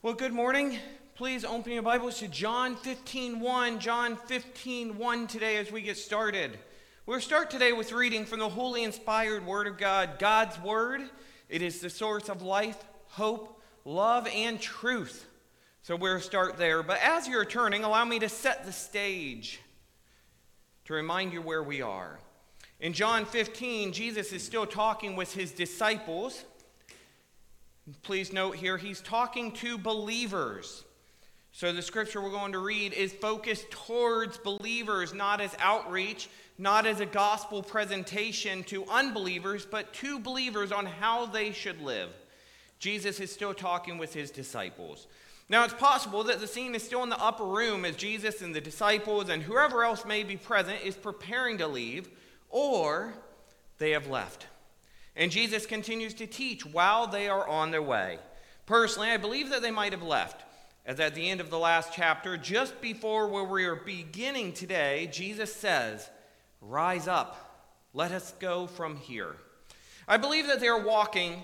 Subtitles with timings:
[0.00, 0.78] Well, good morning.
[1.16, 3.80] Please open your Bibles to John 15 1.
[3.80, 6.56] John 15 1 today as we get started.
[7.04, 10.20] We'll start today with reading from the holy inspired Word of God.
[10.20, 11.02] God's Word,
[11.48, 15.26] it is the source of life, hope, love, and truth.
[15.82, 16.84] So we'll start there.
[16.84, 19.58] But as you're turning, allow me to set the stage
[20.84, 22.20] to remind you where we are.
[22.78, 26.44] In John 15, Jesus is still talking with his disciples.
[28.02, 30.84] Please note here, he's talking to believers.
[31.52, 36.86] So the scripture we're going to read is focused towards believers, not as outreach, not
[36.86, 42.10] as a gospel presentation to unbelievers, but to believers on how they should live.
[42.78, 45.06] Jesus is still talking with his disciples.
[45.48, 48.54] Now, it's possible that the scene is still in the upper room as Jesus and
[48.54, 52.08] the disciples and whoever else may be present is preparing to leave,
[52.50, 53.14] or
[53.78, 54.46] they have left.
[55.18, 58.20] And Jesus continues to teach while they are on their way.
[58.66, 60.44] Personally, I believe that they might have left.
[60.86, 65.10] As at the end of the last chapter, just before where we are beginning today,
[65.12, 66.08] Jesus says,
[66.62, 69.34] Rise up, let us go from here.
[70.06, 71.42] I believe that they are walking.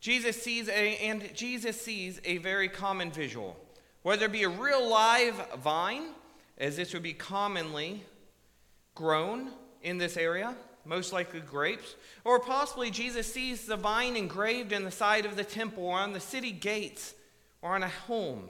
[0.00, 3.56] Jesus sees a, and Jesus sees a very common visual.
[4.02, 6.08] Whether it be a real live vine,
[6.58, 8.02] as this would be commonly
[8.96, 11.94] grown in this area, most likely grapes.
[12.24, 16.12] Or possibly Jesus sees the vine engraved in the side of the temple or on
[16.12, 17.14] the city gates
[17.60, 18.48] or on a home.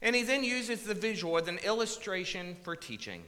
[0.00, 3.22] And he then uses the visual as an illustration for teaching.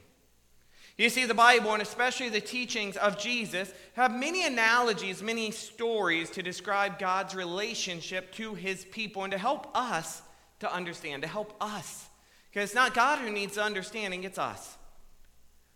[0.97, 6.29] You see, the Bible, and especially the teachings of Jesus, have many analogies, many stories
[6.31, 10.21] to describe God's relationship to his people and to help us
[10.59, 12.07] to understand, to help us.
[12.49, 14.77] Because it's not God who needs understanding, it's us.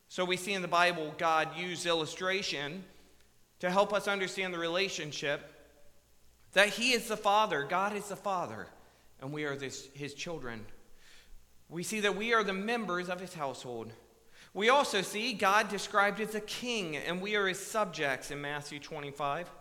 [0.10, 2.84] So we see in the Bible God use illustration
[3.60, 5.54] to help us understand the relationship
[6.54, 8.68] that He is the Father, God is the Father,
[9.22, 10.66] and we are this, His children.
[11.70, 13.92] We see that we are the members of His household.
[14.56, 18.80] We also see God described as a king, and we are His subjects in Matthew
[18.80, 19.52] 25.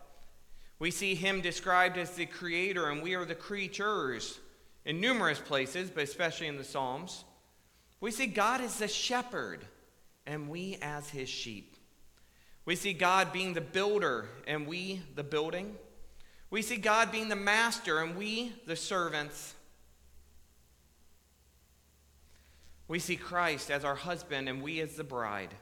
[0.78, 4.40] We see Him described as the creator, and we are the creatures
[4.86, 7.24] in numerous places, but especially in the Psalms.
[8.00, 9.66] We see God as the shepherd
[10.28, 11.74] and we as his sheep.
[12.66, 15.74] We see God being the builder and we the building.
[16.50, 19.54] We see God being the master and we the servants.
[22.86, 25.54] We see Christ as our husband and we as the bride.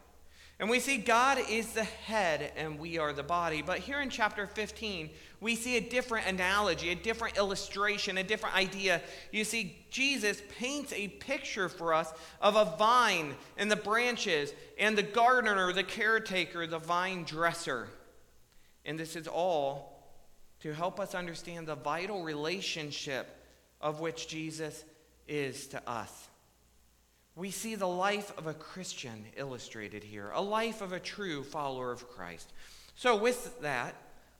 [0.59, 3.61] And we see God is the head and we are the body.
[3.61, 8.57] But here in chapter 15, we see a different analogy, a different illustration, a different
[8.57, 9.03] idea.
[9.33, 14.97] You see, Jesus paints a picture for us of a vine and the branches and
[14.97, 17.89] the gardener, the caretaker, the vine dresser.
[18.87, 19.97] And this is all
[20.61, 23.29] to help us understand the vital relationship
[23.83, 24.85] of which Jesus
[25.29, 26.29] is to us.
[27.37, 31.93] We see the life of a Christian illustrated here, a life of a true follower
[31.93, 32.51] of Christ.
[32.95, 33.95] So, with that,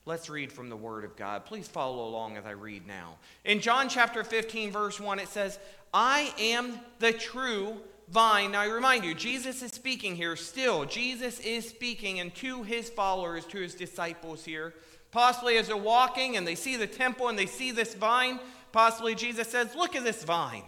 [0.05, 1.45] let's read from the Word of God.
[1.45, 3.17] Please follow along as I read now.
[3.45, 5.59] In John chapter 15, verse 1, it says,
[5.93, 7.77] I am the true
[8.09, 8.53] vine.
[8.53, 10.85] Now, I remind you, Jesus is speaking here still.
[10.85, 14.73] Jesus is speaking, and to his followers, to his disciples here.
[15.11, 18.39] Possibly as they're walking and they see the temple and they see this vine,
[18.71, 20.63] possibly Jesus says, Look at this vine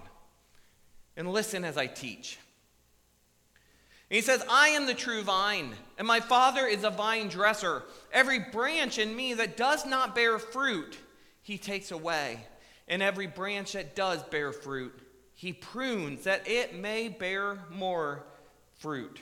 [1.19, 2.39] and listen as I teach.
[4.09, 7.83] And he says, I am the true vine, and my Father is a vine dresser.
[8.13, 10.97] Every branch in me that does not bear fruit,
[11.43, 12.39] he takes away.
[12.87, 14.97] And every branch that does bear fruit,
[15.35, 18.23] he prunes that it may bear more
[18.79, 19.19] fruit.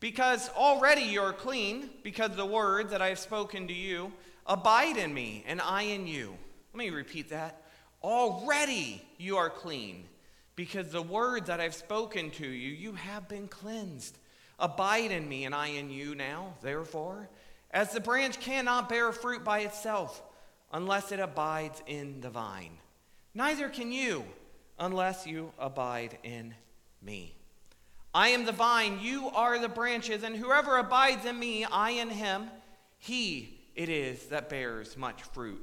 [0.00, 4.12] Because already you're clean, because the word that I have spoken to you
[4.46, 6.36] abide in me, and I in you.
[6.74, 7.62] Let me repeat that.
[8.02, 10.04] Already you are clean,
[10.54, 14.18] because the word that I've spoken to you, you have been cleansed.
[14.58, 17.28] Abide in me, and I in you now, therefore,
[17.70, 20.22] as the branch cannot bear fruit by itself
[20.72, 22.78] unless it abides in the vine.
[23.34, 24.24] Neither can you
[24.78, 26.54] unless you abide in
[27.02, 27.34] me.
[28.14, 32.08] I am the vine, you are the branches, and whoever abides in me, I in
[32.08, 32.48] him,
[32.98, 35.62] he it is that bears much fruit.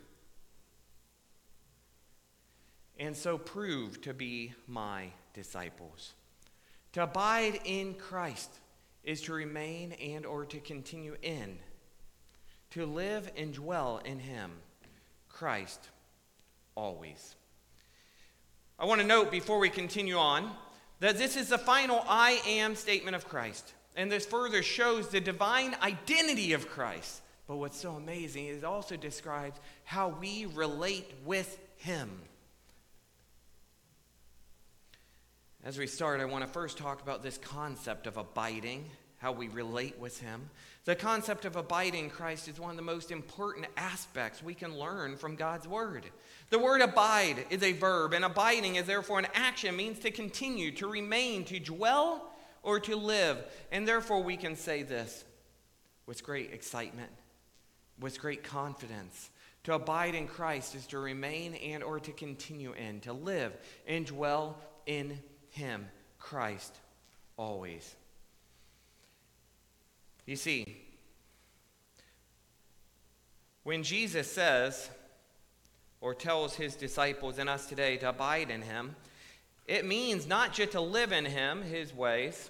[3.01, 6.13] and so prove to be my disciples.
[6.93, 8.51] To abide in Christ
[9.03, 11.57] is to remain and or to continue in.
[12.71, 14.51] To live and dwell in him,
[15.29, 15.89] Christ,
[16.75, 17.35] always.
[18.77, 20.51] I want to note before we continue on
[20.99, 23.73] that this is the final I am statement of Christ.
[23.95, 27.23] And this further shows the divine identity of Christ.
[27.47, 32.11] But what's so amazing is it also describes how we relate with him.
[35.63, 39.47] As we start, I want to first talk about this concept of abiding, how we
[39.47, 40.49] relate with Him.
[40.85, 45.17] The concept of abiding Christ is one of the most important aspects we can learn
[45.17, 46.05] from God's Word.
[46.49, 50.71] The word abide is a verb, and abiding is therefore an action, means to continue,
[50.71, 52.31] to remain, to dwell,
[52.63, 53.37] or to live.
[53.71, 55.23] And therefore, we can say this
[56.07, 57.11] with great excitement,
[57.99, 59.29] with great confidence.
[59.65, 63.55] To abide in Christ is to remain and or to continue in, to live
[63.85, 65.19] and dwell in
[65.51, 65.87] him,
[66.19, 66.75] Christ,
[67.37, 67.95] always.
[70.25, 70.77] You see,
[73.63, 74.89] when Jesus says
[75.99, 78.95] or tells his disciples and us today to abide in him,
[79.67, 82.49] it means not just to live in him, his ways,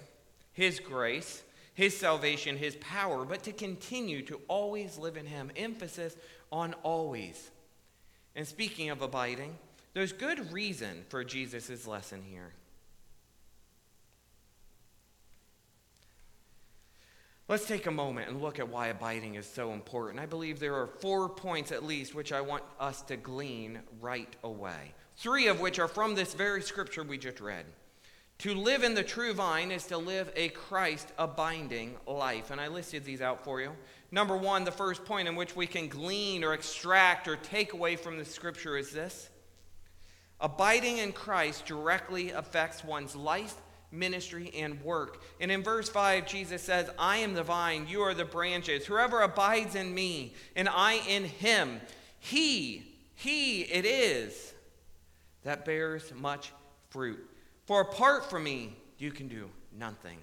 [0.52, 1.42] his grace,
[1.74, 5.50] his salvation, his power, but to continue to always live in him.
[5.56, 6.16] Emphasis
[6.50, 7.50] on always.
[8.34, 9.56] And speaking of abiding,
[9.94, 12.52] there's good reason for Jesus' lesson here.
[17.52, 20.18] Let's take a moment and look at why abiding is so important.
[20.18, 24.34] I believe there are four points at least which I want us to glean right
[24.42, 24.94] away.
[25.18, 27.66] Three of which are from this very scripture we just read.
[28.38, 32.50] To live in the true vine is to live a Christ abiding life.
[32.50, 33.72] And I listed these out for you.
[34.10, 37.96] Number one, the first point in which we can glean or extract or take away
[37.96, 39.28] from the scripture is this
[40.40, 43.56] Abiding in Christ directly affects one's life
[43.92, 45.22] ministry, and work.
[45.40, 48.86] And in verse 5, Jesus says, I am the vine, you are the branches.
[48.86, 51.80] Whoever abides in me, and I in him,
[52.18, 54.54] he, he it is
[55.44, 56.52] that bears much
[56.90, 57.20] fruit.
[57.66, 60.18] For apart from me, you can do nothing.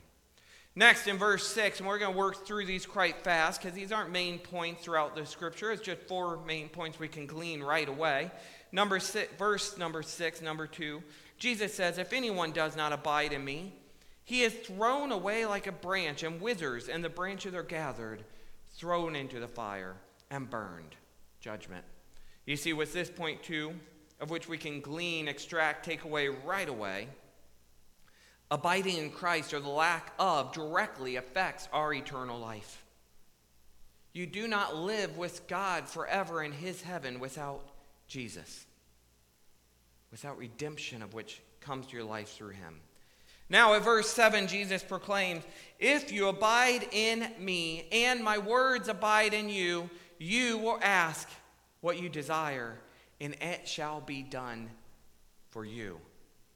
[0.76, 3.92] Next, in verse 6, and we're going to work through these quite fast because these
[3.92, 5.72] aren't main points throughout the scripture.
[5.72, 8.32] It's just four main points we can glean right away.
[8.72, 11.02] Number six, verse number 6, number 2.
[11.40, 13.74] Jesus says, If anyone does not abide in me,
[14.26, 18.24] he is thrown away like a branch and withers, and the branches are gathered,
[18.74, 19.96] thrown into the fire,
[20.30, 20.96] and burned.
[21.40, 21.86] Judgment.
[22.46, 23.74] You see, with this point, too,
[24.20, 27.08] of which we can glean, extract, take away right away,
[28.52, 32.84] abiding in Christ or the lack of directly affects our eternal life.
[34.12, 37.62] You do not live with God forever in his heaven without
[38.08, 38.66] Jesus
[40.12, 42.80] without redemption of which comes to your life through him.
[43.50, 45.44] Now, at verse 7, Jesus proclaims,
[45.80, 49.90] If you abide in me and my words abide in you,
[50.20, 51.28] you will ask
[51.82, 52.78] what you desire,
[53.20, 54.70] and it shall be done
[55.50, 56.00] for you.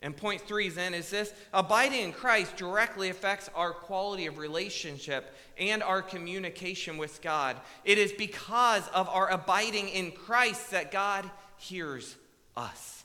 [0.03, 5.33] And point three then is this abiding in Christ directly affects our quality of relationship
[5.57, 7.55] and our communication with God.
[7.85, 12.17] It is because of our abiding in Christ that God hears
[12.57, 13.02] us.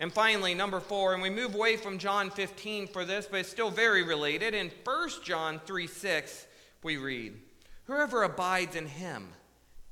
[0.00, 3.50] And finally, number four, and we move away from John 15 for this, but it's
[3.50, 4.54] still very related.
[4.54, 6.46] In 1 John 3 6,
[6.82, 7.34] we read,
[7.84, 9.28] Whoever abides in him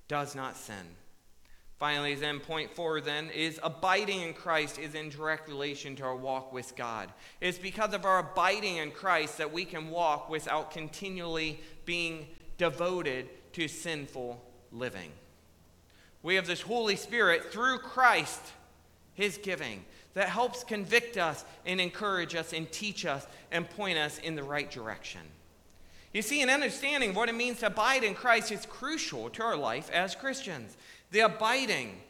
[0.08, 0.96] does not sin.
[1.78, 6.16] Finally, then, point four then is abiding in Christ is in direct relation to our
[6.16, 7.12] walk with God.
[7.40, 13.28] It's because of our abiding in Christ that we can walk without continually being devoted
[13.52, 14.42] to sinful
[14.72, 15.12] living.
[16.24, 18.40] We have this Holy Spirit through Christ,
[19.14, 19.84] his giving,
[20.14, 24.42] that helps convict us and encourage us and teach us and point us in the
[24.42, 25.20] right direction.
[26.12, 29.42] You see, an understanding of what it means to abide in Christ is crucial to
[29.42, 30.76] our life as Christians.
[31.10, 32.00] The abiding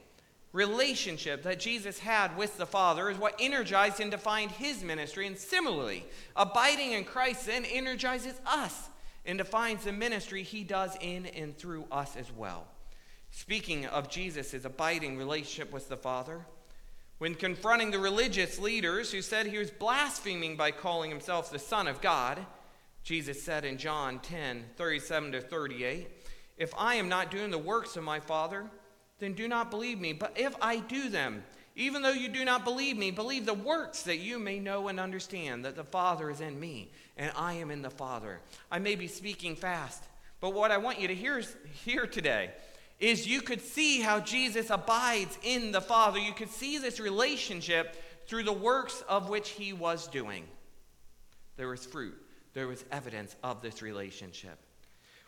[0.52, 5.26] relationship that Jesus had with the Father is what energized and defined his ministry.
[5.26, 8.88] And similarly, abiding in Christ then energizes us
[9.26, 12.66] and defines the ministry he does in and through us as well.
[13.30, 16.46] Speaking of Jesus' abiding relationship with the Father,
[17.18, 21.86] when confronting the religious leaders who said he was blaspheming by calling himself the Son
[21.86, 22.44] of God,
[23.02, 26.08] Jesus said in John 10 37 to 38,
[26.56, 28.66] If I am not doing the works of my Father,
[29.18, 30.12] then do not believe me.
[30.12, 31.42] But if I do them,
[31.74, 35.00] even though you do not believe me, believe the works that you may know and
[35.00, 38.40] understand that the Father is in me and I am in the Father.
[38.70, 40.04] I may be speaking fast,
[40.40, 41.42] but what I want you to hear,
[41.84, 42.50] hear today
[43.00, 46.18] is you could see how Jesus abides in the Father.
[46.18, 50.44] You could see this relationship through the works of which he was doing.
[51.56, 52.16] There was fruit,
[52.54, 54.58] there was evidence of this relationship.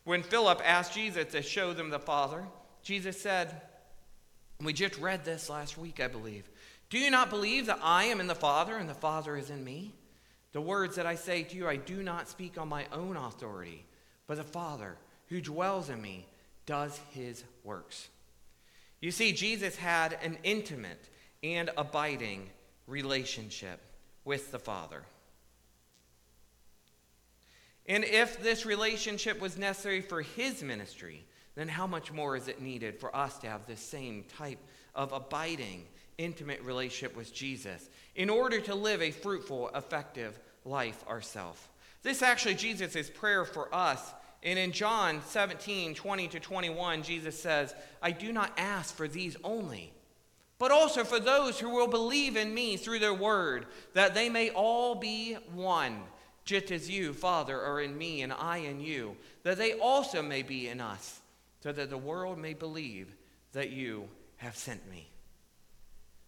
[0.05, 2.45] When Philip asked Jesus to show them the Father,
[2.83, 3.61] Jesus said,
[4.61, 6.49] We just read this last week, I believe.
[6.89, 9.63] Do you not believe that I am in the Father and the Father is in
[9.63, 9.95] me?
[10.53, 13.87] The words that I say to you, I do not speak on my own authority,
[14.27, 14.97] but the Father
[15.29, 16.27] who dwells in me
[16.71, 18.09] does his works.
[19.01, 21.09] You see, Jesus had an intimate
[21.43, 22.49] and abiding
[22.87, 23.81] relationship
[24.25, 25.03] with the Father.
[27.87, 31.25] And if this relationship was necessary for his ministry,
[31.57, 34.61] then how much more is it needed for us to have this same type
[34.95, 41.61] of abiding, intimate relationship with Jesus in order to live a fruitful, effective life ourselves?
[42.05, 47.75] This actually Jesus' prayer for us and in John 17, 20 to 21, Jesus says,
[48.01, 49.93] I do not ask for these only,
[50.59, 54.51] but also for those who will believe in me through their word, that they may
[54.51, 56.01] all be one,
[56.45, 60.43] just as you, Father, are in me and I in you, that they also may
[60.43, 61.21] be in us,
[61.63, 63.15] so that the world may believe
[63.53, 65.11] that you have sent me.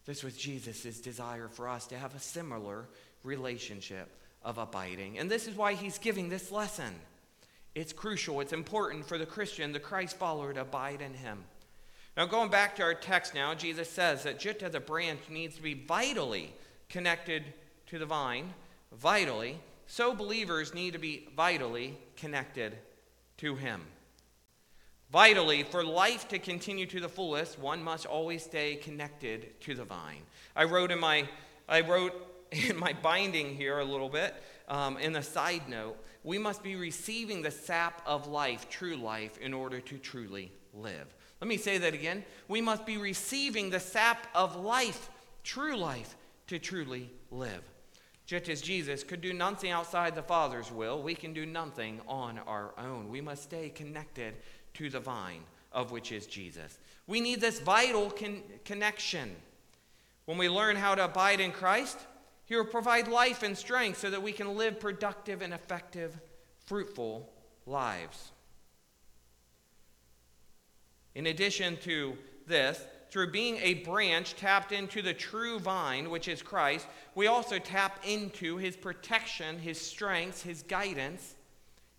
[0.04, 2.88] This was Jesus' desire for us to have a similar
[3.22, 4.08] relationship
[4.42, 5.18] of abiding.
[5.18, 6.92] And this is why he's giving this lesson.
[7.74, 11.44] It's crucial, it's important for the Christian, the Christ follower, to abide in him.
[12.16, 15.56] Now, going back to our text now, Jesus says that just as a branch needs
[15.56, 16.52] to be vitally
[16.90, 17.42] connected
[17.86, 18.52] to the vine,
[18.92, 22.76] vitally, so believers need to be vitally connected
[23.38, 23.80] to him.
[25.10, 29.84] Vitally, for life to continue to the fullest, one must always stay connected to the
[29.84, 30.22] vine.
[30.54, 31.28] I wrote in my,
[31.68, 32.14] I wrote
[32.52, 34.34] in my binding here a little bit,
[34.68, 39.38] um, in a side note, we must be receiving the sap of life, true life,
[39.38, 41.14] in order to truly live.
[41.40, 42.24] Let me say that again.
[42.46, 45.10] We must be receiving the sap of life,
[45.42, 47.62] true life, to truly live.
[48.26, 52.38] Just as Jesus could do nothing outside the Father's will, we can do nothing on
[52.46, 53.08] our own.
[53.08, 54.34] We must stay connected
[54.74, 56.78] to the vine, of which is Jesus.
[57.08, 59.34] We need this vital con- connection.
[60.26, 61.98] When we learn how to abide in Christ,
[62.44, 66.18] he will provide life and strength so that we can live productive and effective,
[66.66, 67.32] fruitful
[67.66, 68.32] lives.
[71.14, 76.40] In addition to this, through being a branch tapped into the true vine, which is
[76.40, 81.34] Christ, we also tap into his protection, his strength, his guidance,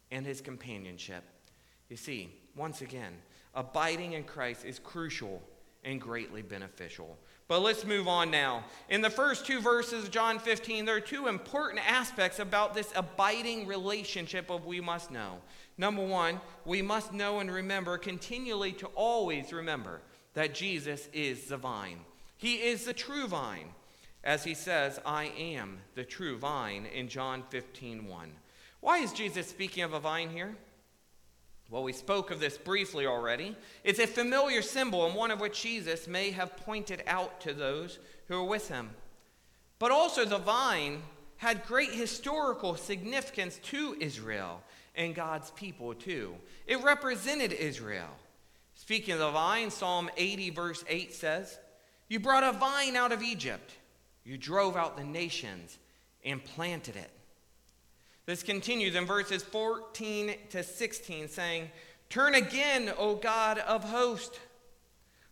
[0.09, 1.23] and his companionship.
[1.89, 3.13] You see, once again,
[3.53, 5.41] abiding in Christ is crucial
[5.83, 7.17] and greatly beneficial.
[7.53, 8.63] But let's move on now.
[8.89, 12.91] In the first two verses of John 15, there are two important aspects about this
[12.95, 15.37] abiding relationship of we must know.
[15.77, 20.01] Number one, we must know and remember continually to always remember
[20.33, 21.99] that Jesus is the vine.
[22.39, 23.67] He is the true vine.
[24.23, 28.31] As he says, I am the true vine in John 15, 1.
[28.79, 30.55] Why is Jesus speaking of a vine here?
[31.73, 33.55] Well, we spoke of this briefly already.
[33.83, 37.97] It's a familiar symbol, and one of which Jesus may have pointed out to those
[38.27, 38.91] who were with him.
[39.79, 41.01] But also, the vine
[41.37, 44.61] had great historical significance to Israel
[44.93, 46.35] and God's people, too.
[46.67, 48.19] It represented Israel.
[48.75, 51.57] Speaking of the vine, Psalm 80, verse 8 says,
[52.07, 53.71] You brought a vine out of Egypt,
[54.23, 55.79] you drove out the nations
[56.23, 57.09] and planted it.
[58.25, 61.69] This continues in verses 14 to 16, saying,
[62.09, 64.39] Turn again, O God of hosts.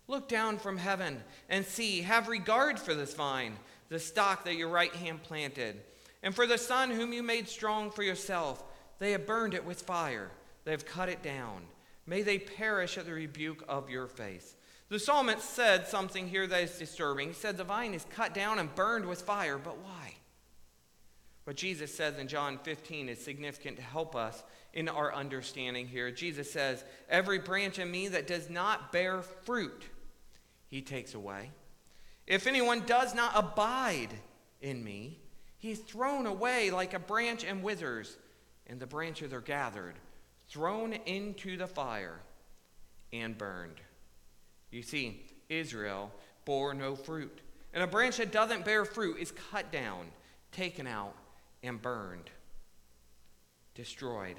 [0.07, 3.55] Look down from heaven and see, have regard for this vine,
[3.87, 5.79] the stock that your right hand planted,
[6.21, 8.63] and for the son whom you made strong for yourself.
[8.99, 10.29] They have burned it with fire,
[10.65, 11.61] they have cut it down.
[12.05, 14.55] May they perish at the rebuke of your face.
[14.89, 17.29] The psalmist said something here that is disturbing.
[17.29, 20.15] He said, The vine is cut down and burned with fire, but why?
[21.51, 24.41] What Jesus says in John 15 is significant to help us
[24.71, 26.09] in our understanding here.
[26.09, 29.83] Jesus says, Every branch in me that does not bear fruit,
[30.69, 31.51] he takes away.
[32.25, 34.13] If anyone does not abide
[34.61, 35.19] in me,
[35.57, 38.15] he's thrown away like a branch and withers,
[38.67, 39.95] and the branches are gathered,
[40.47, 42.21] thrown into the fire,
[43.11, 43.81] and burned.
[44.71, 46.13] You see, Israel
[46.45, 47.41] bore no fruit.
[47.73, 50.05] And a branch that doesn't bear fruit is cut down,
[50.53, 51.13] taken out,
[51.63, 52.29] and burned,
[53.75, 54.37] destroyed.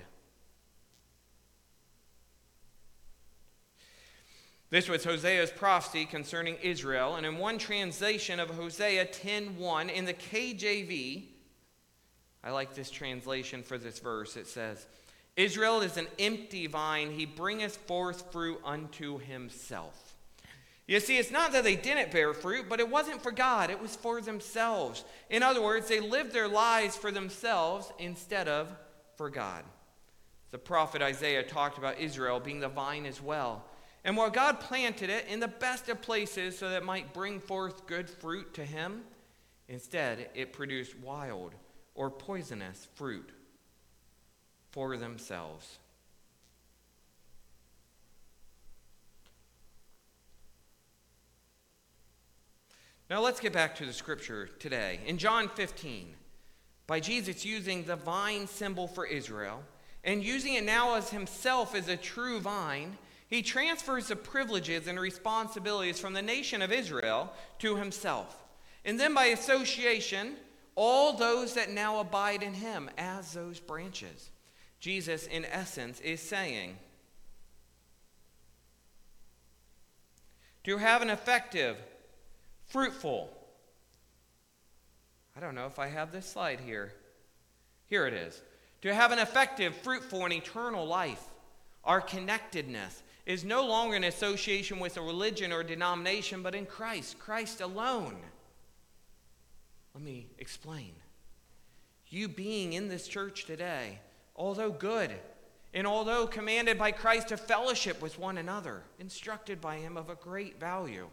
[4.70, 10.14] This was Hosea's prophecy concerning Israel, and in one translation of Hosea 10:1 in the
[10.14, 11.28] KJV,
[12.42, 14.36] I like this translation for this verse.
[14.36, 14.86] It says,
[15.36, 20.11] Israel is an empty vine, he bringeth forth fruit unto himself.
[20.86, 23.80] You see, it's not that they didn't bear fruit, but it wasn't for God, it
[23.80, 25.04] was for themselves.
[25.30, 28.68] In other words, they lived their lives for themselves instead of
[29.16, 29.64] for God.
[30.50, 33.64] The prophet Isaiah talked about Israel being the vine as well.
[34.04, 37.40] And while God planted it in the best of places so that it might bring
[37.40, 39.02] forth good fruit to him,
[39.68, 41.54] instead it produced wild
[41.94, 43.30] or poisonous fruit
[44.70, 45.78] for themselves.
[53.12, 55.00] Now let's get back to the scripture today.
[55.06, 56.14] In John 15,
[56.86, 59.62] by Jesus using the vine symbol for Israel
[60.02, 62.96] and using it now as himself as a true vine,
[63.28, 68.34] he transfers the privileges and responsibilities from the nation of Israel to himself.
[68.82, 70.36] And then by association,
[70.74, 74.30] all those that now abide in him as those branches.
[74.80, 76.78] Jesus, in essence, is saying,
[80.64, 81.76] to have an effective
[82.72, 83.30] Fruitful.
[85.36, 86.94] I don't know if I have this slide here.
[87.86, 88.40] Here it is.
[88.80, 91.22] To have an effective, fruitful, and eternal life,
[91.84, 97.18] our connectedness is no longer in association with a religion or denomination, but in Christ,
[97.18, 98.16] Christ alone.
[99.94, 100.92] Let me explain.
[102.08, 103.98] You being in this church today,
[104.34, 105.10] although good,
[105.74, 110.14] and although commanded by Christ to fellowship with one another, instructed by Him of a
[110.14, 111.08] great value,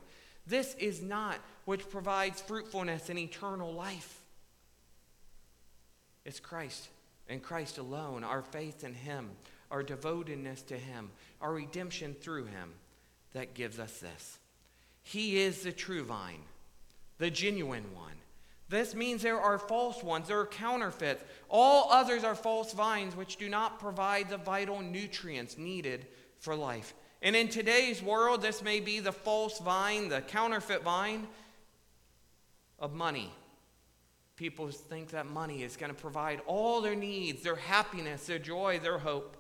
[0.49, 4.21] this is not which provides fruitfulness and eternal life.
[6.25, 6.89] It's Christ
[7.27, 9.29] and Christ alone, our faith in Him,
[9.71, 12.73] our devotedness to Him, our redemption through Him
[13.33, 14.39] that gives us this.
[15.03, 16.41] He is the true vine,
[17.19, 18.13] the genuine one.
[18.67, 21.23] This means there are false ones, there are counterfeits.
[21.49, 26.05] All others are false vines which do not provide the vital nutrients needed
[26.39, 26.93] for life.
[27.21, 31.27] And in today's world, this may be the false vine, the counterfeit vine
[32.79, 33.31] of money.
[34.37, 38.79] People think that money is going to provide all their needs, their happiness, their joy,
[38.79, 39.35] their hope.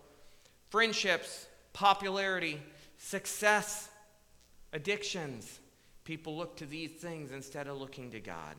[0.69, 2.61] Friendships, popularity,
[2.97, 3.89] success,
[4.73, 5.59] addictions.
[6.03, 8.55] People look to these things instead of looking to God.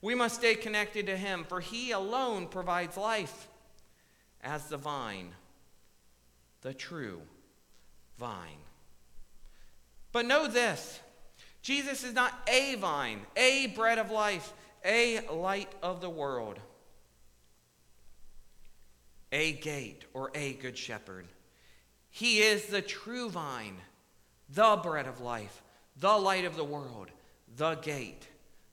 [0.00, 3.48] We must stay connected to Him, for He alone provides life
[4.40, 5.32] as the vine,
[6.60, 7.22] the true
[8.22, 8.62] vine.
[10.12, 11.00] But know this
[11.60, 14.52] Jesus is not a vine, a bread of life,
[14.84, 16.60] a light of the world,
[19.32, 21.26] a gate, or a good shepherd.
[22.10, 23.78] He is the true vine,
[24.48, 25.60] the bread of life,
[25.96, 27.08] the light of the world,
[27.56, 28.28] the gate,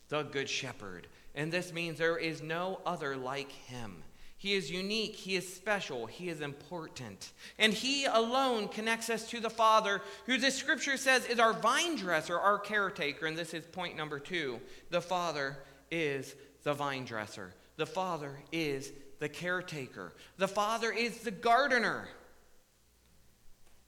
[0.09, 1.07] the good shepherd.
[1.33, 4.03] And this means there is no other like him.
[4.39, 7.33] He is unique, He is special, He is important.
[7.59, 11.97] And He alone connects us to the Father, who the scripture says is our vine
[11.97, 13.25] dresser, our caretaker.
[13.25, 14.61] And this is point number two.
[14.91, 15.57] The Father
[15.91, 22.07] is the vine dresser, the Father is the caretaker, the Father is the gardener.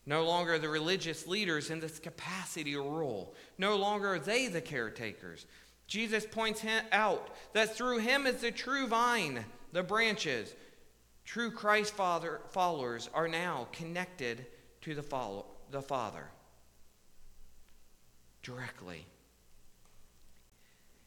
[0.05, 3.35] No longer the religious leaders in this capacity or role.
[3.57, 5.45] No longer are they the caretakers.
[5.87, 10.53] Jesus points out that through him is the true vine the branches,
[11.25, 14.45] true Christ father, followers are now connected
[14.81, 16.27] to the, follow, the Father
[18.43, 19.05] directly.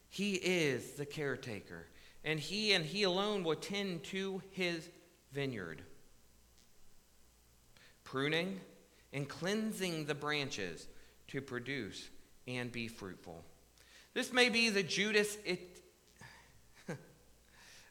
[0.09, 1.87] He is the caretaker,
[2.23, 4.89] and he and he alone will tend to his
[5.33, 5.81] vineyard,
[8.03, 8.61] pruning
[9.11, 10.87] and cleansing the branches
[11.27, 12.09] to produce
[12.47, 13.43] and be fruitful.
[14.13, 15.37] This may be the Judas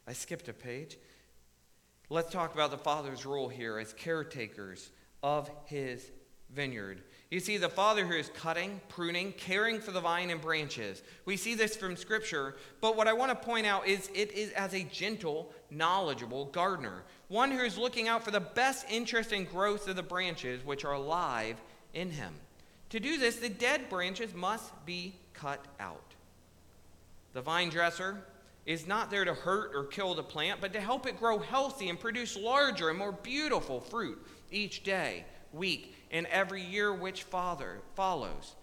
[0.06, 0.98] I skipped a page.
[2.10, 4.90] Let's talk about the Father's role here as caretakers
[5.22, 6.10] of his
[6.54, 7.02] vineyard.
[7.30, 11.02] You see, the Father who is cutting, pruning, caring for the vine and branches.
[11.24, 14.50] We see this from Scripture, but what I want to point out is it is
[14.52, 19.48] as a gentle, knowledgeable gardener, one who is looking out for the best interest and
[19.48, 21.60] growth of the branches which are alive
[21.94, 22.34] in him.
[22.90, 26.14] To do this, the dead branches must be cut out.
[27.32, 28.22] The vine dresser
[28.66, 31.88] is not there to hurt or kill the plant, but to help it grow healthy
[31.88, 34.18] and produce larger and more beautiful fruit
[34.50, 38.54] each day, week, and every year which Father follows.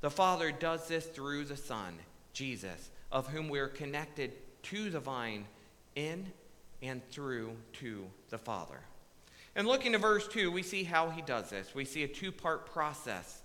[0.00, 1.94] The Father does this through the Son,
[2.32, 4.32] Jesus, of whom we are connected
[4.64, 5.44] to the vine
[5.94, 6.32] in
[6.82, 8.80] and through to the Father.
[9.54, 11.74] And looking to verse 2, we see how he does this.
[11.74, 13.42] We see a two part process.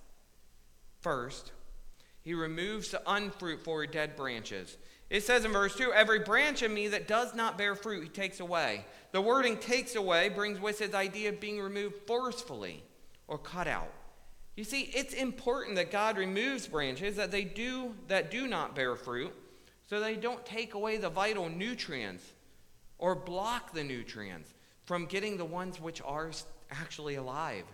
[1.01, 1.51] First,
[2.21, 4.77] he removes the unfruitful or dead branches
[5.09, 8.09] it says in verse 2 Every branch in me that does not bear fruit, he
[8.09, 8.85] takes away.
[9.11, 12.83] The wording takes away brings with it the idea of being removed forcefully
[13.27, 13.91] or cut out.
[14.55, 18.95] You see, it's important that God removes branches that they do that do not bear
[18.95, 19.33] fruit,
[19.87, 22.33] so they don't take away the vital nutrients
[22.97, 24.53] or block the nutrients
[24.85, 26.31] from getting the ones which are
[26.71, 27.65] actually alive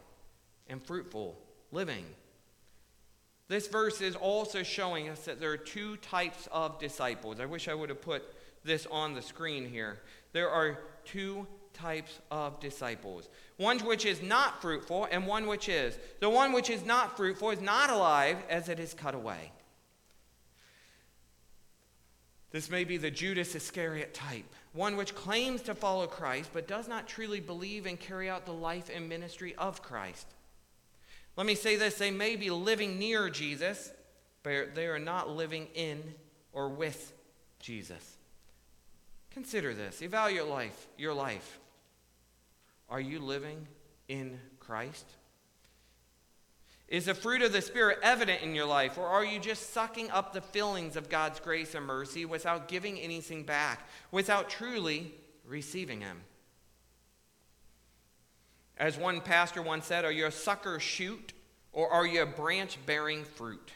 [0.68, 1.38] and fruitful,
[1.72, 2.06] living.
[3.52, 7.42] This verse is also showing us that there are two types of disciples.
[7.42, 8.24] I wish I would have put
[8.64, 10.00] this on the screen here.
[10.32, 15.98] There are two types of disciples one which is not fruitful, and one which is.
[16.22, 19.52] The one which is not fruitful is not alive as it is cut away.
[22.52, 26.88] This may be the Judas Iscariot type, one which claims to follow Christ but does
[26.88, 30.28] not truly believe and carry out the life and ministry of Christ.
[31.42, 33.92] Let me say this they may be living near Jesus,
[34.44, 36.14] but they are not living in
[36.54, 37.14] or with
[37.60, 38.18] Jesus.
[39.32, 40.04] Consider this.
[40.04, 41.60] Evaluate life, your life.
[42.92, 43.66] Are you living
[44.08, 45.08] in Christ?
[46.88, 50.12] Is the fruit of the Spirit evident in your life, or are you just sucking
[50.12, 55.16] up the fillings of God's grace and mercy without giving anything back, without truly
[55.48, 56.20] receiving Him?
[58.82, 61.34] As one pastor once said, Are you a sucker shoot,
[61.72, 63.72] or are you a branch bearing fruit?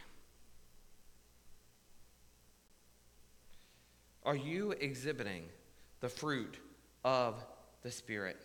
[4.24, 5.44] Are you exhibiting
[6.00, 6.58] the fruit
[7.04, 7.46] of
[7.84, 8.42] the Spirit?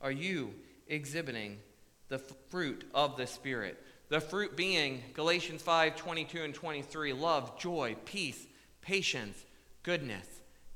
[0.00, 0.52] Are you
[0.88, 1.60] exhibiting
[2.08, 3.80] the fruit of the Spirit?
[4.08, 8.48] The fruit being Galatians 5 22 and 23 love, joy, peace,
[8.82, 9.44] patience,
[9.84, 10.26] goodness,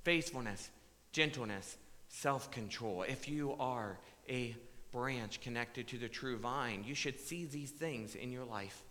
[0.05, 0.70] faithfulness,
[1.11, 1.76] gentleness,
[2.12, 3.03] self control.
[3.03, 3.98] If you are
[4.29, 4.55] a
[4.92, 8.83] branch connected to the true vine, you should see these things in your life.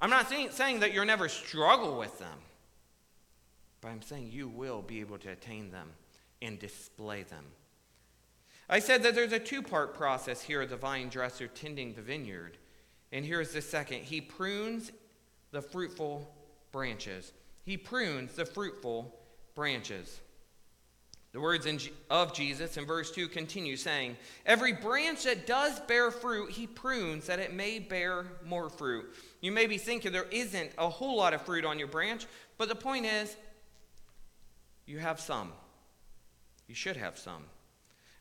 [0.00, 2.38] I'm not saying, saying that you'll never struggle with them,
[3.80, 5.88] but I'm saying you will be able to attain them
[6.42, 7.44] and display them.
[8.68, 12.02] I said that there's a two part process here of the vine dresser tending the
[12.02, 12.58] vineyard.
[13.10, 14.92] And here's the second He prunes
[15.50, 16.30] the fruitful
[16.72, 17.32] branches.
[17.64, 19.14] He prunes the fruitful
[19.54, 20.20] branches.
[21.32, 26.10] The words in, of Jesus in verse 2 continue saying, Every branch that does bear
[26.10, 29.06] fruit, he prunes that it may bear more fruit.
[29.40, 32.26] You may be thinking there isn't a whole lot of fruit on your branch,
[32.58, 33.34] but the point is,
[34.84, 35.52] you have some.
[36.68, 37.44] You should have some.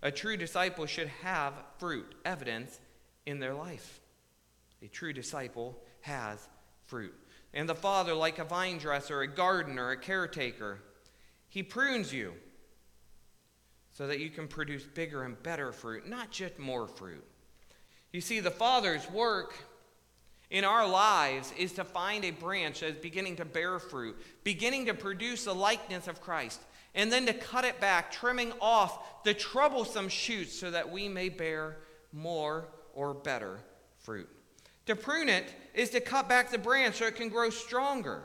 [0.02, 2.80] A true disciple should have fruit, evidence
[3.26, 4.00] in their life.
[4.82, 6.47] A true disciple has
[6.86, 7.13] fruit.
[7.54, 10.80] And the Father, like a vine dresser, a gardener, a caretaker,
[11.50, 12.34] he prunes you
[13.91, 17.23] so that you can produce bigger and better fruit, not just more fruit.
[18.12, 19.56] You see, the Father's work
[20.49, 24.86] in our lives is to find a branch that is beginning to bear fruit, beginning
[24.88, 26.62] to produce the likeness of Christ
[26.93, 31.30] and then to cut it back, trimming off the troublesome shoots so that we may
[31.30, 31.77] bear
[32.12, 33.60] more or better
[33.99, 34.27] fruit.
[34.88, 38.23] To prune it is to cut back the branch so it can grow stronger,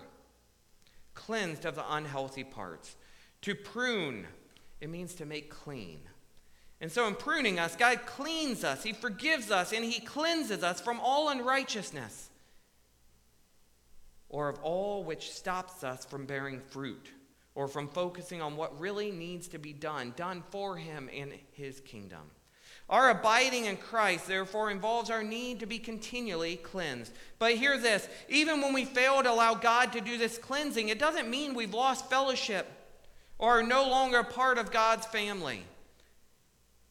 [1.15, 2.97] cleansed of the unhealthy parts.
[3.43, 4.27] To prune,
[4.81, 6.01] it means to make clean.
[6.81, 10.81] And so, in pruning us, God cleans us, He forgives us, and He cleanses us
[10.81, 12.31] from all unrighteousness
[14.29, 17.11] or of all which stops us from bearing fruit
[17.55, 21.81] or from focusing on what really needs to be done, done for Him in His
[21.81, 22.31] kingdom.
[22.89, 27.13] Our abiding in Christ, therefore, involves our need to be continually cleansed.
[27.39, 30.99] But hear this even when we fail to allow God to do this cleansing, it
[30.99, 32.69] doesn't mean we've lost fellowship
[33.39, 35.63] or are no longer part of God's family.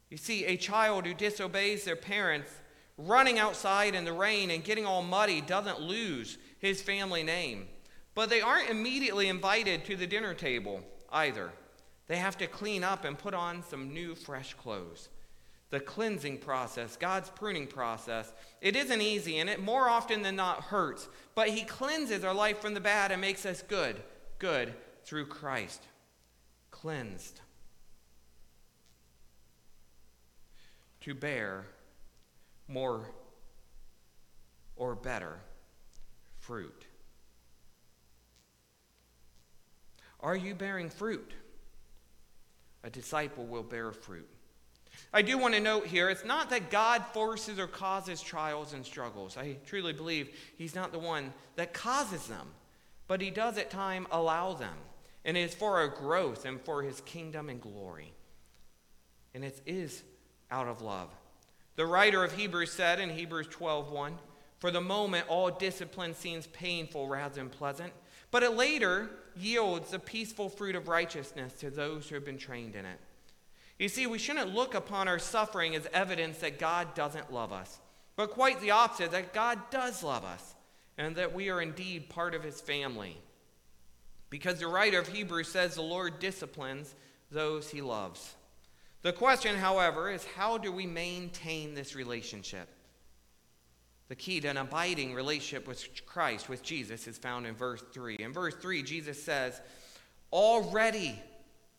[0.10, 2.50] You see, a child who disobeys their parents,
[2.98, 7.68] running outside in the rain and getting all muddy, doesn't lose his family name.
[8.14, 10.82] But they aren't immediately invited to the dinner table
[11.12, 11.52] either.
[12.08, 15.10] They have to clean up and put on some new, fresh clothes.
[15.72, 18.32] The cleansing process, God's pruning process,
[18.62, 22.60] it isn't easy and it more often than not hurts, but He cleanses our life
[22.60, 24.02] from the bad and makes us good,
[24.38, 25.82] good through Christ.
[26.86, 27.42] Cleansed.
[31.02, 31.66] To bear
[32.68, 33.10] more
[34.76, 35.40] or better
[36.38, 36.86] fruit.
[40.20, 41.34] Are you bearing fruit?
[42.84, 44.30] A disciple will bear fruit.
[45.12, 48.86] I do want to note here it's not that God forces or causes trials and
[48.86, 49.38] struggles.
[49.38, 52.50] I truly believe He's not the one that causes them,
[53.08, 54.76] but He does at times allow them.
[55.26, 58.14] And it is for our growth and for His kingdom and glory.
[59.34, 60.04] And it is
[60.50, 61.10] out of love.
[61.76, 64.18] The writer of Hebrews said in Hebrews 12 1,
[64.60, 67.92] For the moment, all discipline seems painful rather than pleasant
[68.36, 72.76] but it later yields the peaceful fruit of righteousness to those who have been trained
[72.76, 73.00] in it.
[73.80, 77.80] You see, we shouldn't look upon our suffering as evidence that God doesn't love us.
[78.18, 80.56] but quite the opposite that God does love us
[80.98, 83.18] and that we are indeed part of his family.
[84.30, 86.96] Because the writer of Hebrews says the Lord disciplines
[87.32, 88.36] those he loves.
[89.02, 92.68] The question, however, is how do we maintain this relationship?
[94.08, 98.18] The key to an abiding relationship with Christ, with Jesus, is found in verse 3.
[98.20, 99.62] In verse 3, Jesus says,
[100.32, 101.20] Already,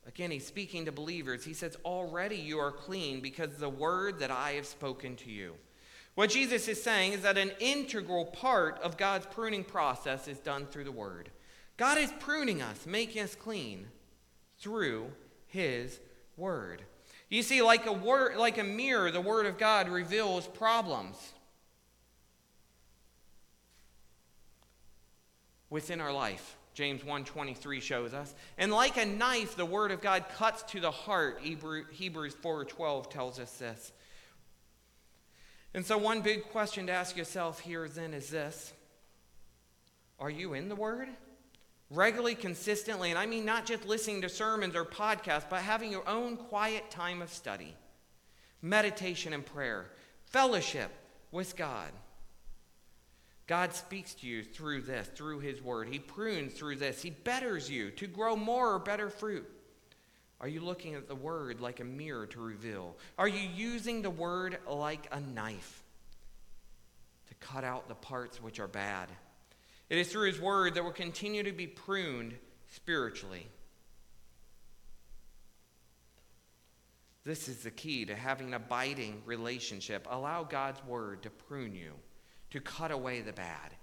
[0.06, 1.44] again, he's speaking to believers.
[1.44, 5.54] He says, Already you are clean because the word that I have spoken to you.
[6.16, 10.66] What Jesus is saying is that an integral part of God's pruning process is done
[10.66, 11.30] through the Word.
[11.76, 13.86] God is pruning us, making us clean
[14.58, 15.06] through
[15.48, 16.00] His
[16.36, 16.82] Word.
[17.28, 21.16] You see, like a like a mirror, the Word of God reveals problems
[25.70, 26.56] within our life.
[26.74, 28.34] James 1:23 shows us.
[28.58, 31.40] And like a knife, the word of God cuts to the heart.
[31.40, 33.92] Hebrews 4:12 tells us this.
[35.72, 38.74] And so, one big question to ask yourself here then is this
[40.18, 41.08] Are you in the Word?
[41.90, 46.08] Regularly, consistently, and I mean not just listening to sermons or podcasts, but having your
[46.08, 47.74] own quiet time of study,
[48.60, 49.86] meditation and prayer,
[50.24, 50.90] fellowship
[51.30, 51.90] with God.
[53.46, 55.88] God speaks to you through this, through His Word.
[55.88, 57.00] He prunes through this.
[57.00, 59.48] He betters you to grow more or better fruit.
[60.40, 62.96] Are you looking at the word like a mirror to reveal?
[63.16, 65.82] Are you using the word like a knife
[67.28, 69.08] to cut out the parts which are bad?
[69.88, 72.34] It is through his word that we'll continue to be pruned
[72.72, 73.46] spiritually.
[77.24, 80.06] This is the key to having an abiding relationship.
[80.10, 81.92] Allow God's word to prune you,
[82.50, 83.74] to cut away the bad.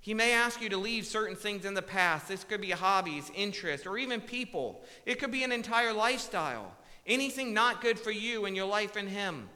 [0.00, 2.26] He may ask you to leave certain things in the past.
[2.26, 4.84] This could be hobbies, interests, or even people.
[5.06, 6.72] It could be an entire lifestyle.
[7.06, 9.48] Anything not good for you and your life in Him.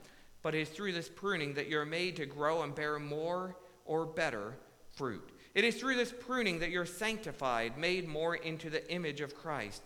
[0.43, 4.07] But it is through this pruning that you're made to grow and bear more or
[4.07, 4.57] better
[4.93, 5.31] fruit.
[5.57, 9.83] It is through this pruning that you're sanctified, made more into the image of Christ.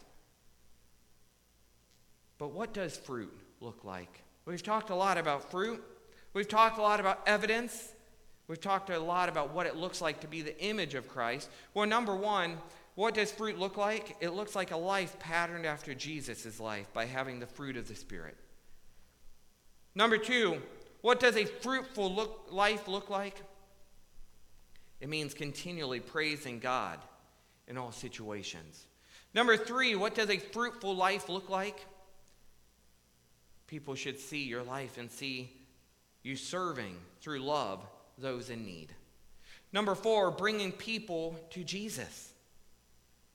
[2.38, 4.24] But what does fruit look like?
[4.46, 5.80] We've talked a lot about fruit.
[6.34, 7.92] We've talked a lot about evidence.
[8.48, 11.48] We've talked a lot about what it looks like to be the image of Christ.
[11.72, 12.58] Well, number one,
[12.96, 14.16] what does fruit look like?
[14.18, 17.94] It looks like a life patterned after Jesus' life by having the fruit of the
[17.94, 18.36] Spirit.
[19.94, 20.60] Number two,
[21.00, 23.40] what does a fruitful look, life look like?
[25.00, 26.98] It means continually praising God
[27.66, 28.86] in all situations.
[29.32, 31.86] Number three, what does a fruitful life look like?
[33.66, 35.50] People should see your life and see
[36.22, 37.86] you serving through love
[38.18, 38.92] those in need.
[39.72, 42.32] Number four, bringing people to Jesus.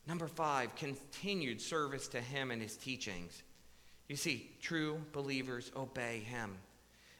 [0.07, 3.41] Number five, continued service to Him and His teachings.
[4.07, 6.57] You see, true believers obey Him.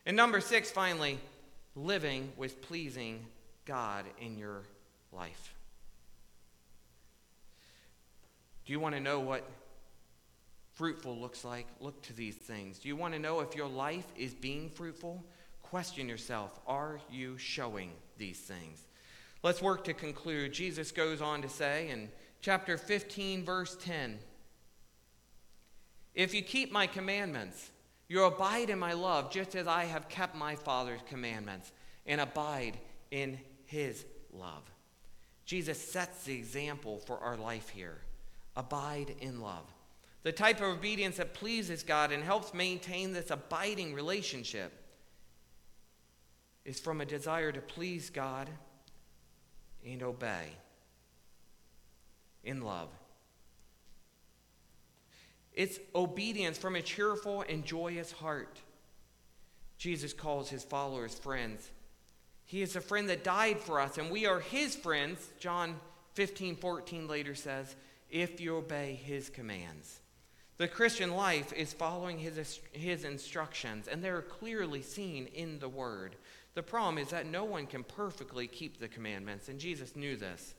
[0.05, 1.17] And number six, finally,
[1.75, 3.25] living with pleasing
[3.65, 4.63] God in your
[5.11, 5.53] life.
[8.65, 9.47] Do you want to know what
[10.73, 11.67] fruitful looks like?
[11.79, 12.79] Look to these things.
[12.79, 15.23] Do you want to know if your life is being fruitful?
[15.61, 18.85] Question yourself are you showing these things?
[19.43, 20.53] Let's work to conclude.
[20.53, 22.09] Jesus goes on to say in
[22.41, 24.17] chapter 15, verse 10
[26.15, 27.71] If you keep my commandments,
[28.07, 31.71] you abide in my love, just as I have kept my Father's commandments
[32.05, 32.77] and abide
[33.11, 34.63] in his love.
[35.45, 37.99] Jesus sets the example for our life here.
[38.55, 39.65] Abide in love.
[40.23, 44.73] The type of obedience that pleases God and helps maintain this abiding relationship
[46.65, 48.49] is from a desire to please God
[49.85, 50.47] and obey
[52.43, 52.89] in love.
[55.53, 58.59] It's obedience from a cheerful and joyous heart.
[59.77, 61.69] Jesus calls his followers friends.
[62.45, 65.29] He is a friend that died for us, and we are his friends.
[65.39, 65.79] John
[66.13, 67.75] 15, 14 later says,
[68.09, 69.99] if you obey his commands.
[70.57, 76.15] The Christian life is following his, his instructions, and they're clearly seen in the Word.
[76.53, 80.55] The problem is that no one can perfectly keep the commandments, and Jesus knew this.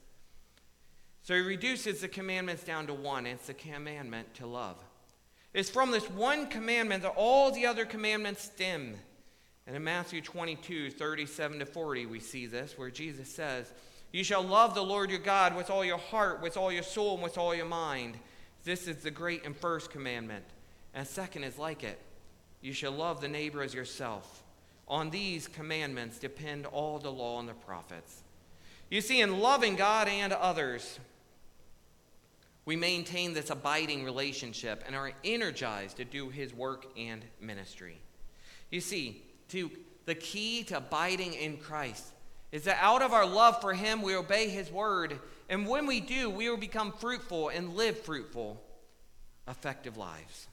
[1.23, 4.77] So he reduces the commandments down to one, it's the commandment to love.
[5.55, 8.97] It's from this one commandment that all the other commandments stem.
[9.67, 13.73] And in Matthew 22, 37 to 40, we see this, where Jesus says,
[14.13, 17.15] You shall love the Lord your God with all your heart, with all your soul,
[17.15, 18.17] and with all your mind.
[18.65, 20.45] This is the great and first commandment.
[20.95, 21.99] And second is like it
[22.61, 24.43] you shall love the neighbor as yourself.
[24.89, 28.23] On these commandments depend all the law and the prophets.
[28.91, 30.99] You see, in loving God and others,
[32.65, 38.01] we maintain this abiding relationship and are energized to do his work and ministry.
[38.71, 39.71] You see, to
[40.05, 42.05] the key to abiding in Christ
[42.53, 45.19] is that out of our love for Him, we obey His word.
[45.49, 48.63] And when we do, we will become fruitful and live fruitful,
[49.49, 50.47] effective lives.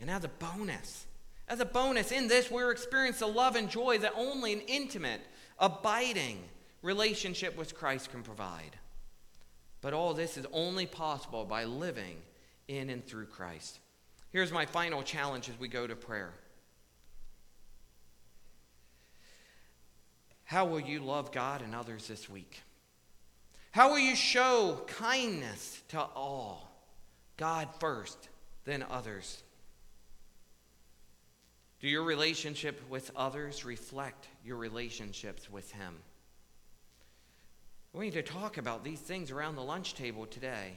[0.00, 1.06] And as a bonus,
[1.48, 5.20] as a bonus, in this, we're experiencing the love and joy that only an intimate,
[5.58, 6.42] abiding
[6.82, 8.76] relationship with Christ can provide.
[9.80, 12.16] But all this is only possible by living
[12.68, 13.80] in and through Christ.
[14.30, 16.32] Here's my final challenge as we go to prayer.
[20.52, 22.60] How will you love God and others this week?
[23.70, 26.70] How will you show kindness to all?
[27.38, 28.28] God first,
[28.66, 29.42] then others.
[31.80, 35.94] Do your relationship with others reflect your relationships with Him?
[37.94, 40.74] We need to talk about these things around the lunch table today.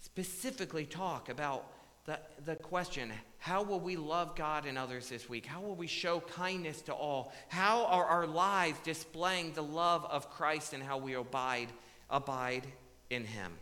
[0.00, 1.64] Specifically, talk about
[2.04, 5.44] the, the question how will we love God and others this week?
[5.44, 7.32] How will we show kindness to all?
[7.48, 11.68] How are our lives displaying the love of Christ and how we abide,
[12.08, 12.66] abide
[13.10, 13.52] in Him?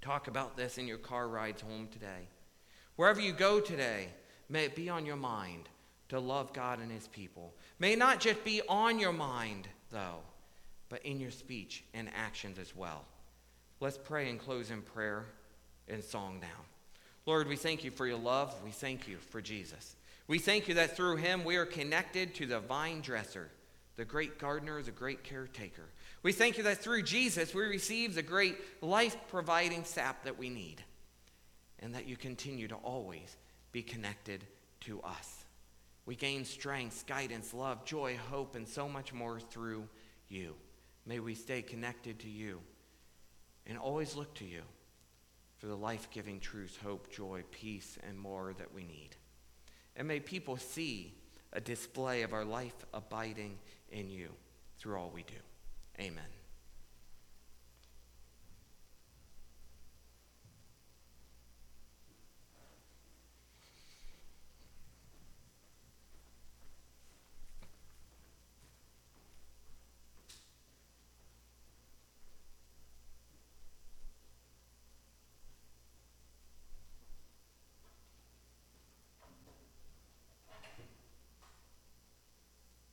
[0.00, 2.28] Talk about this in your car rides home today.
[2.96, 4.08] Wherever you go today,
[4.48, 5.68] may it be on your mind
[6.08, 7.54] to love God and His people.
[7.78, 10.20] May not just be on your mind, though,
[10.88, 13.04] but in your speech and actions as well.
[13.80, 15.26] Let's pray and close in prayer
[15.88, 16.48] and song now.
[17.26, 18.54] Lord, we thank you for your love.
[18.64, 19.96] We thank you for Jesus.
[20.26, 23.50] We thank you that through him we are connected to the vine dresser,
[23.96, 25.84] the great gardener, the great caretaker.
[26.22, 30.48] We thank you that through Jesus we receive the great life providing sap that we
[30.48, 30.82] need,
[31.80, 33.36] and that you continue to always
[33.72, 34.44] be connected
[34.80, 35.44] to us.
[36.06, 39.88] We gain strength, guidance, love, joy, hope, and so much more through
[40.28, 40.54] you.
[41.06, 42.60] May we stay connected to you
[43.66, 44.62] and always look to you
[45.62, 49.10] for the life giving truth, hope, joy, peace, and more that we need.
[49.94, 51.14] And may people see
[51.52, 53.56] a display of our life abiding
[53.92, 54.30] in you
[54.80, 55.36] through all we do.
[56.00, 56.41] Amen.